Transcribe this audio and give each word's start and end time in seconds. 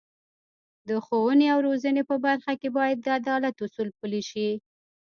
د 0.87 0.89
ښوونې 1.05 1.47
او 1.53 1.59
روزنې 1.67 2.03
په 2.09 2.15
برخه 2.25 2.51
کې 2.59 2.69
باید 2.77 2.97
د 3.01 3.07
عدالت 3.19 3.55
اصول 3.65 3.89
پلي 3.99 4.21
شي. 4.29 4.49